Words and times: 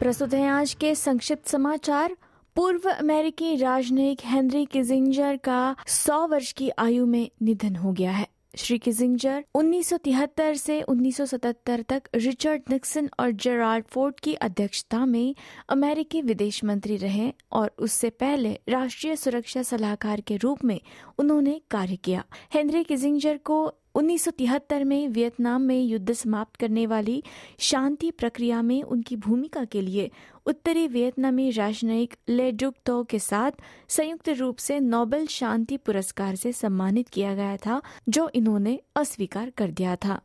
प्रस्तुत 0.00 0.34
है 0.34 0.48
आज 0.48 0.74
के 0.74 0.94
संक्षिप्त 0.94 1.48
समाचार। 1.48 2.16
पूर्व 2.56 2.90
अमेरिकी 2.90 3.56
राजनयिक 3.56 4.18
हेनरी 4.24 4.64
किजिंजर 4.64 5.36
का 5.36 5.76
100 5.88 6.26
वर्ष 6.26 6.52
की 6.52 6.70
आयु 6.78 7.06
में 7.06 7.30
निधन 7.42 7.76
हो 7.76 7.92
गया 7.92 8.10
है। 8.10 8.28
श्री 8.56 8.78
किजिंजर 8.78 9.44
1973 9.54 10.54
से 10.54 10.82
1977 10.82 11.82
तक 11.88 12.02
रिचर्ड 12.14 12.62
निक्सन 12.70 13.10
और 13.20 13.30
जेराल्ड 13.30 13.84
फोर्ड 13.84 14.20
की 14.20 14.34
अध्यक्षता 14.34 15.06
में 15.06 15.34
अमेरिकी 15.68 16.22
विदेश 16.22 16.64
मंत्री 16.64 16.96
रहे 16.96 17.32
और 17.52 17.72
उससे 17.78 18.10
पहले 18.10 18.60
राष्ट्रीय 18.68 19.16
सुरक्षा 19.16 19.62
सलाहकार 19.62 20.20
के 20.20 20.36
रूप 20.36 20.64
में 20.64 20.80
उन्होंने 21.18 21.60
कार्य 21.70 21.96
किया। 21.96 22.24
हेनरी 22.54 22.84
किजिंजर 22.84 23.36
को 23.36 23.72
1973 23.94 24.84
में 24.84 25.08
वियतनाम 25.08 25.62
में 25.62 25.82
युद्ध 25.82 26.12
समाप्त 26.12 26.56
करने 26.56 26.86
वाली 26.86 27.22
शांति 27.58 28.10
प्रक्रिया 28.10 28.62
में 28.62 28.82
उनकी 28.82 29.16
भूमिका 29.16 29.64
के 29.64 29.80
लिए 29.80 30.10
उत्तरी 30.46 30.88
वियतनामी 30.88 31.50
राजनयिक 31.50 32.16
ले 32.28 32.52
डुक 32.52 32.74
तो 32.86 33.04
के 33.04 33.18
साथ 33.18 33.50
संयुक्त 33.88 34.28
रूप 34.28 34.56
से 34.56 34.80
नोबेल 34.80 35.26
शांति 35.26 35.76
पुरस्कार 35.76 36.34
से 36.34 36.52
सम्मानित 36.52 37.08
किया 37.08 37.34
गया 37.34 37.56
था, 37.56 37.82
जो 38.08 38.30
इन्होंने 38.34 38.80
अस्वीकार 38.96 39.50
कर 39.50 39.70
दिया 39.70 39.96
था। 39.96 40.20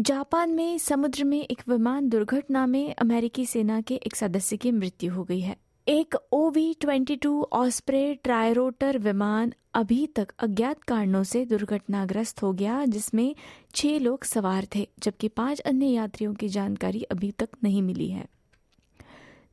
जापान 0.00 0.50
में 0.50 0.78
समुद्र 0.78 1.24
में 1.24 1.44
एक 1.44 1.62
विमान 1.68 2.08
दुर्घटना 2.08 2.66
में 2.66 2.94
अमेरिकी 2.94 3.46
सेना 3.46 3.80
के 3.80 3.94
एक 3.94 4.16
सदस्य 4.16 4.56
की 4.56 4.70
मृत्यु 4.70 5.12
हो 5.12 5.24
गई 5.24 5.40
है। 5.40 5.56
एक 5.90 6.14
ओवी 6.32 6.74
ट्वेंटी 6.80 7.16
टू 7.16 7.48
ऑस्प्रे 7.52 8.14
ट्रायरोटर 8.14 8.98
विमान 8.98 9.52
अभी 9.74 10.06
तक 10.06 10.28
अज्ञात 10.38 10.82
कारणों 10.82 11.22
से 11.22 11.44
दुर्घटनाग्रस्त 11.44 12.42
हो 12.42 12.52
गया, 12.52 12.84
जिसमें 12.84 13.34
छह 13.74 13.98
लोग 13.98 14.24
सवार 14.24 14.66
थे, 14.74 14.88
जबकि 14.98 15.28
पाँच 15.28 15.60
अन्य 15.60 15.86
यात्रियों 15.86 16.34
की 16.34 16.48
जानकारी 16.48 17.02
अभी 17.02 17.30
तक 17.30 17.48
नहीं 17.64 17.82
मिली 17.82 18.08
है। 18.08 18.26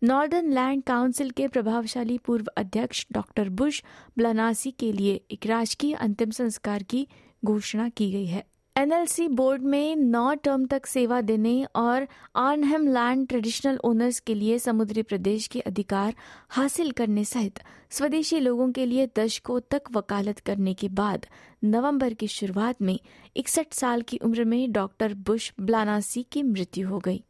नॉर्दर्न 0.04 0.54
लैंड 0.54 0.84
काउंसिल 0.84 1.30
के 1.30 1.48
प्रभावशाली 1.48 2.18
पूर्व 2.18 2.46
अध्यक्ष 2.58 3.06
डॉक्टर 3.12 3.50
बुश 3.50 3.84
ब्लानासी 4.18 4.72
के 4.72 4.92
लिए 4.92 5.22
एक 5.32 5.46
राजकीय 5.46 5.94
अंतिम 5.94 6.30
संस्कार 6.30 6.84
की 6.84 7.08
घोषणा 7.46 7.90
की 7.90 8.12
गई 8.12 8.26
है। 8.26 8.46
एनएलसी 8.78 9.28
बोर्ड 9.28 9.62
में 9.62 9.96
नौ 9.96 10.34
टर्म 10.34 10.66
तक 10.66 10.86
सेवा 10.86 11.22
देने 11.22 11.64
और 11.76 12.08
आर्नहेम 12.36 12.88
लैंड 12.88 13.28
ट्रेडिशनल 13.28 13.80
ओनर्स 13.84 14.20
के 14.20 14.34
लिए 14.36 14.60
समुद्री 14.60 15.04
प्रदेश 15.04 15.48
के 15.48 15.60
अधिकार 15.60 16.14
हासिल 16.50 16.92
करने 16.92 17.24
सहित 17.26 17.60
स्वदेशी 17.90 18.40
लोगों 18.40 18.72
के 18.72 18.86
लिए 18.86 19.08
दशकों 19.20 19.60
तक 19.72 19.92
वकालत 19.96 20.40
करने 20.40 20.74
के 20.74 20.90
बाद 20.90 21.26
नवंबर 21.64 22.14
की 22.14 22.28
शुरुआत 22.28 22.82
में 22.82 23.00
इकसठ 23.38 23.74
साल 23.74 24.02
की 24.02 24.18
उम्र 24.18 24.46
में 24.46 24.72
डॉक्टर 24.72 25.14
बुश 25.14 25.54
ब्लानासी 25.60 26.24
की 26.24 26.44
मृत्यु 26.44 26.88
हो 26.90 27.00
गई। 27.00 27.24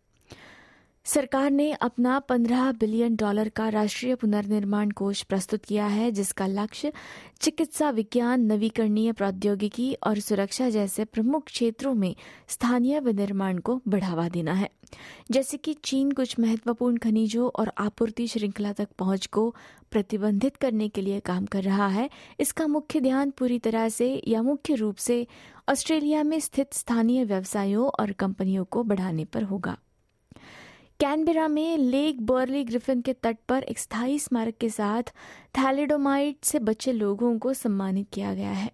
सरकार 1.08 1.52
ने 1.52 1.72
अपना 1.72 2.20
15 2.20 2.72
बिलियन 2.72 3.16
डॉलर 3.16 3.50
का 3.50 3.70
राष्ट्रीय 3.70 4.16
पुनर्निर्माण 4.16 4.92
कोष 4.92 5.24
प्रस्तुत 5.24 5.66
किया 5.66 5.86
है, 5.86 6.12
जिसका 6.12 6.48
लक्ष्य 6.48 6.94
चिकित्सा 7.42 7.90
विज्ञान, 7.90 8.42
नवीकरणीय 8.42 9.12
प्रौद्योगिकी 9.12 9.94
और 9.94 10.20
सुरक्षा 10.20 10.70
जैसे 10.70 11.06
प्रमुख 11.06 11.46
क्षेत्रों 11.46 11.94
में 11.94 12.16
स्थानीय 12.48 13.00
विनिर्माण 13.00 13.58
को 13.58 13.82
बढ़ावा 13.88 14.30
देना 14.30 14.54
है। 14.54 14.70
जैसे 15.32 15.58
कि 15.58 15.74
चीन 15.74 16.12
कुछ 16.12 16.40
महत्वपूर्ण 16.40 16.98
खनिजों 16.98 17.50
और 17.56 17.72
आपूर्ति 17.78 18.28
श्रृंखला 18.28 18.74
तक 18.74 18.88
पहुँच 19.00 19.26
को 19.26 19.56
प्रतिबंधित 19.92 20.56
करने 20.56 20.90
के 20.90 21.02
लिए 21.02 21.20
काम 21.20 21.46
कर 21.46 21.64
रहा 21.64 21.88
है। 21.88 22.10
इसका 22.40 22.68
मुख्य 22.68 23.02
ध्यान 23.02 23.32
पूरी 23.32 23.60
तरह 23.60 23.90
से 23.90 24.22
या 24.28 24.42
मुख्य 24.42 24.76
रूप 24.76 24.96
से 24.96 25.28
ऑस्ट्रेलिया 25.70 26.24
में 26.24 26.40
स्थित 26.40 26.74
स्थानीय 26.74 27.24
व्यवसायों 27.24 27.90
और 28.00 28.12
कंपनियों 28.12 28.66
को 28.66 28.84
बढ़ाने 28.84 29.26
पर 29.26 29.44
होगा। 29.44 29.78
कैनबेरा 31.00 31.48
में 31.48 31.78
लेक 31.78 32.22
बर्ली 32.22 32.64
ग्रिफिन 32.64 33.02
के 33.02 33.14
तट 33.14 33.38
पर 33.50 33.64
एक 33.64 33.80
स्थायी 33.80 34.20
स्मारक 34.20 34.58
के 34.58 34.70
साथ 34.70 35.04
थैलिडोमाइट 35.58 36.38
से 36.44 36.60
बचे 36.60 36.92
लोगों 36.92 37.40
को 37.40 37.54
सम्मानित 37.54 38.08
किया 38.14 38.34
गया 38.34 38.52
है। 38.52 38.72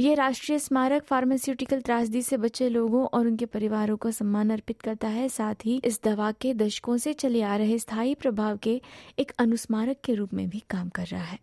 ये 0.00 0.14
राष्ट्रीय 0.14 0.58
स्मारक 0.58 1.04
फार्मास्यूटिकल 1.04 1.80
त्रासदी 1.80 2.22
से 2.22 2.36
बचे 2.36 2.68
लोगों 2.68 3.06
और 3.06 3.26
उनके 3.26 3.46
परिवारों 3.46 3.96
को 3.96 4.10
सम्मान 4.10 4.50
अर्पित 4.50 4.80
करता 4.82 5.08
है। 5.08 5.28
साथ 5.28 5.54
ही 5.64 5.82
इस 5.84 6.00
दवा 6.04 6.32
के 6.32 6.54
दशकों 6.54 6.96
से 6.96 7.12
चले 7.12 7.42
आ 7.42 7.56
रहे 7.56 7.78
स्थायी 7.78 8.14
प्रभाव 8.14 8.56
के 8.56 8.80
एक 9.18 9.32
अनुस्मारक 9.38 9.96
के 10.04 10.14
रूप 10.14 10.34
में 10.34 10.48
भी 10.48 10.62
काम 10.70 10.88
कर 10.88 11.06
रहा 11.06 11.24
है। 11.24 11.38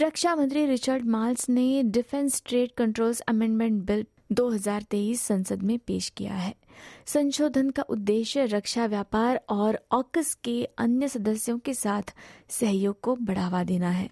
रक्षा 0.00 0.36
मंत्री 0.36 0.66
रिचर्ड 0.66 1.04
माल्स 1.04 1.48
ने 1.48 1.82
defence 1.82 2.42
trade 2.46 2.72
controls 2.72 3.20
amendment 3.20 3.82
bill 3.82 4.06
2023 4.32 5.20
संसद 5.20 5.62
में 5.62 5.78
पेश 5.78 6.08
किया 6.08 6.34
है। 6.34 6.54
संशोधन 7.06 7.70
का 7.70 7.82
उद्देश्य 7.82 8.44
रक्षा 8.44 8.86
व्यापार 8.86 9.44
और 9.48 9.86
ऑकस 9.92 10.34
के 10.34 10.68
अन्य 10.78 11.08
सदस्यों 11.08 11.58
के 11.58 11.74
साथ 11.74 12.14
सहयोग 12.48 13.00
को 13.00 13.16
बढ़ावा 13.16 13.64
देना 13.64 13.90
है। 13.90 14.10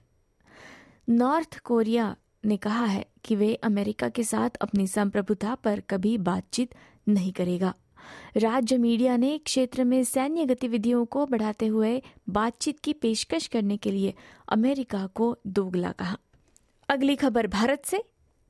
नॉर्थ 1.09 1.59
कोरिया 1.59 2.17
ने 2.45 2.57
कहा 2.57 2.85
है 2.85 3.07
कि 3.25 3.37
वे 3.37 3.55
अमेरिका 3.55 4.09
के 4.09 4.25
साथ 4.25 4.51
अपनी 4.61 4.87
संप्रभुता 4.87 5.55
पर 5.55 5.81
कभी 5.81 6.19
बातचीत 6.19 6.75
नहीं 7.09 7.33
करेगा। 7.33 7.75
राज्य 8.37 8.79
मीडिया 8.79 9.17
ने 9.17 9.39
क्षेत्र 9.39 9.85
में 9.85 10.05
सैन्य 10.05 10.47
गतिविधियों 10.47 11.05
को 11.05 11.27
बढ़ाते 11.27 11.67
हुए 11.67 12.03
बातचीत 12.29 12.81
की 12.81 12.93
पेशकश 12.93 13.47
करने 13.47 13.77
के 13.77 13.91
लिए 13.91 14.15
अमेरिका 14.49 15.07
को 15.07 15.39
दोगला 15.47 15.93
कहा। 15.93 16.19
अगली 16.89 17.17
खबर 17.17 17.47
भारत 17.47 17.83
से। 17.85 18.03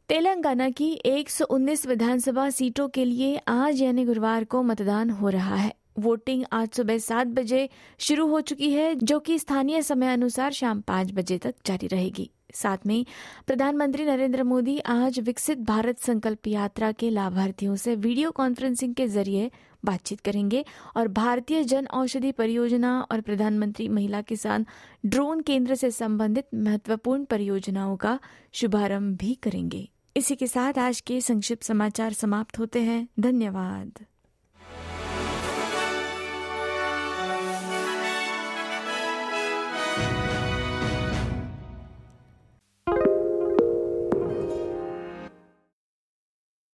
तेलंगाना 0.09 0.69
की 0.71 0.91
119 1.07 1.87
विधानसभा 1.87 2.49
सीटों 2.51 2.89
के 2.89 3.05
लिए 3.05 3.37
आज 3.49 3.81
यानी 3.83 4.05
गुरुवार 4.05 4.45
को 4.45 4.63
मतदान 4.63 5.11
हो 5.11 5.29
रहा 5.29 5.57
है। 5.57 5.73
वोटिंग 5.99 6.45
आज 6.53 6.69
सुबह 6.69 6.99
सात 6.99 7.27
बजे 7.27 7.69
शुरू 7.99 8.27
हो 8.27 8.41
चुकी 8.41 8.71
है, 8.73 8.95
जो 8.95 9.19
कि 9.21 9.39
स्थानीय 9.39 9.83
समय 9.83 10.13
अनुसार 10.13 10.53
शाम 10.53 10.81
पाँच 10.81 11.13
बजे 11.13 11.39
तक 11.39 11.55
जारी 11.67 11.87
रहेगी। 11.87 12.31
साथ 12.55 12.87
में 12.87 13.05
प्रधानमंत्री 13.47 14.05
नरेंद्र 14.05 14.43
मोदी 14.43 14.79
आज 14.79 15.21
विकसित 15.21 15.59
भारत 15.59 15.99
संकल्प 15.99 16.47
यात्रा 16.47 16.93
के 16.93 17.11
लाभार्थियों 17.11 17.77
से 17.77 17.95
वीडियो 17.97 18.31
कॉन्फ्रेंसिंग 18.31 18.95
के 18.95 19.07
ज़रिए 19.07 19.51
बातचीत 19.85 20.21
करेंगे 20.21 20.65
और 20.97 21.09
भारतीय 21.09 21.65
जन 21.65 21.87
औषधि 21.87 22.33
परियोजना 22.33 23.01
और 23.11 23.21
प्रधानमंत्री 23.21 23.89
महिला 23.89 24.21
किसान 24.23 24.67
ड्रोन 25.07 25.41
केंद्र 25.41 25.75
से 25.75 25.91
संबंधित 25.91 26.47
महत्वपूर्ण 26.55 27.25
परियोजनाओं 27.25 27.97
का 27.97 28.19
शुभारंभ 28.53 29.17
भी 29.17 29.35
करेंगे। 29.35 29.89
इसी 30.17 30.37
के 30.37 30.47
साथ 30.47 30.79
आज 30.79 31.01
के 31.01 31.21
संक्षिप्त 31.21 31.63
समाचार 31.63 32.13
समाप्त 32.13 32.59
होते 32.59 32.81
हैं। 32.81 33.09
धन्यवाद। 33.21 34.07